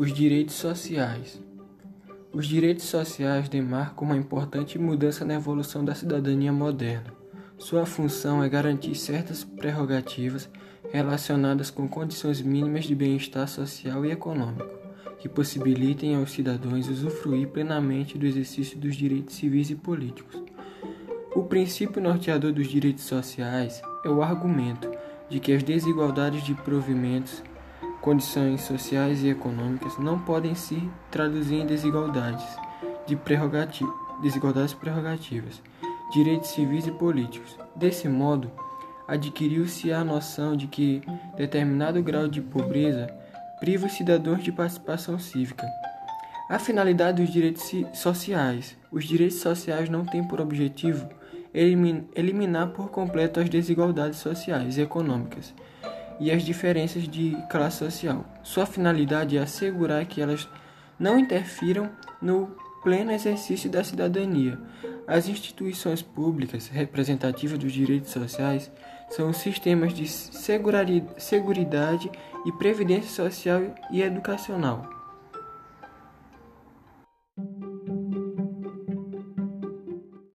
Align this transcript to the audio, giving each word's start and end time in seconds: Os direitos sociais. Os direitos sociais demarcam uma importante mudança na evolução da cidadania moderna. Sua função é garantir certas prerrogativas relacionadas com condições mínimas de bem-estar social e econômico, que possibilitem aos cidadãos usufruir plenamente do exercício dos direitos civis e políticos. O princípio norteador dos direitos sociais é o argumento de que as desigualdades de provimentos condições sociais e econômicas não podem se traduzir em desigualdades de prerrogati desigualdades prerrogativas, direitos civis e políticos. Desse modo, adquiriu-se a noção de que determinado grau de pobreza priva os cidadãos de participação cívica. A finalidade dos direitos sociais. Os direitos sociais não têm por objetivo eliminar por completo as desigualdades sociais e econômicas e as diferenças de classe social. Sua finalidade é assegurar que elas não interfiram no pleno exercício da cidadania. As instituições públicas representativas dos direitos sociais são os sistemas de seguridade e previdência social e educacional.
Os 0.00 0.14
direitos 0.14 0.54
sociais. 0.54 1.38
Os 2.32 2.46
direitos 2.46 2.86
sociais 2.86 3.50
demarcam 3.50 4.06
uma 4.06 4.16
importante 4.16 4.78
mudança 4.78 5.26
na 5.26 5.34
evolução 5.34 5.84
da 5.84 5.94
cidadania 5.94 6.50
moderna. 6.50 7.12
Sua 7.58 7.84
função 7.84 8.42
é 8.42 8.48
garantir 8.48 8.94
certas 8.94 9.44
prerrogativas 9.44 10.48
relacionadas 10.90 11.70
com 11.70 11.86
condições 11.86 12.40
mínimas 12.40 12.86
de 12.86 12.94
bem-estar 12.94 13.46
social 13.46 14.06
e 14.06 14.10
econômico, 14.10 14.70
que 15.18 15.28
possibilitem 15.28 16.16
aos 16.16 16.30
cidadãos 16.30 16.88
usufruir 16.88 17.48
plenamente 17.48 18.16
do 18.16 18.24
exercício 18.24 18.78
dos 18.78 18.96
direitos 18.96 19.34
civis 19.34 19.68
e 19.68 19.74
políticos. 19.74 20.42
O 21.36 21.42
princípio 21.42 22.00
norteador 22.00 22.52
dos 22.52 22.68
direitos 22.68 23.04
sociais 23.04 23.82
é 24.02 24.08
o 24.08 24.22
argumento 24.22 24.90
de 25.28 25.38
que 25.38 25.52
as 25.52 25.62
desigualdades 25.62 26.42
de 26.42 26.54
provimentos 26.54 27.42
condições 28.00 28.62
sociais 28.62 29.22
e 29.22 29.28
econômicas 29.28 29.98
não 29.98 30.18
podem 30.18 30.54
se 30.54 30.88
traduzir 31.10 31.56
em 31.56 31.66
desigualdades 31.66 32.44
de 33.06 33.16
prerrogati 33.16 33.84
desigualdades 34.22 34.74
prerrogativas, 34.74 35.62
direitos 36.12 36.50
civis 36.50 36.86
e 36.86 36.92
políticos. 36.92 37.56
Desse 37.74 38.08
modo, 38.08 38.50
adquiriu-se 39.08 39.92
a 39.92 40.04
noção 40.04 40.54
de 40.54 40.66
que 40.66 41.02
determinado 41.36 42.02
grau 42.02 42.28
de 42.28 42.40
pobreza 42.40 43.06
priva 43.58 43.86
os 43.86 43.92
cidadãos 43.92 44.42
de 44.42 44.52
participação 44.52 45.18
cívica. 45.18 45.66
A 46.48 46.58
finalidade 46.58 47.22
dos 47.22 47.32
direitos 47.32 47.62
sociais. 47.94 48.76
Os 48.90 49.04
direitos 49.04 49.38
sociais 49.38 49.88
não 49.88 50.04
têm 50.04 50.26
por 50.26 50.40
objetivo 50.40 51.08
eliminar 51.52 52.68
por 52.68 52.90
completo 52.90 53.40
as 53.40 53.48
desigualdades 53.48 54.18
sociais 54.18 54.76
e 54.76 54.82
econômicas 54.82 55.52
e 56.20 56.30
as 56.30 56.44
diferenças 56.44 57.08
de 57.08 57.34
classe 57.48 57.78
social. 57.78 58.26
Sua 58.42 58.66
finalidade 58.66 59.38
é 59.38 59.40
assegurar 59.40 60.04
que 60.04 60.20
elas 60.20 60.46
não 60.98 61.18
interfiram 61.18 61.90
no 62.20 62.54
pleno 62.82 63.10
exercício 63.10 63.70
da 63.70 63.82
cidadania. 63.82 64.58
As 65.06 65.28
instituições 65.28 66.02
públicas 66.02 66.68
representativas 66.68 67.58
dos 67.58 67.72
direitos 67.72 68.10
sociais 68.10 68.70
são 69.08 69.30
os 69.30 69.38
sistemas 69.38 69.92
de 69.92 70.06
seguridade 70.06 71.02
e 72.46 72.52
previdência 72.52 73.10
social 73.10 73.62
e 73.90 74.02
educacional. 74.02 74.99